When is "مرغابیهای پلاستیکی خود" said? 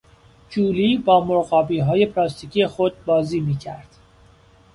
1.25-3.05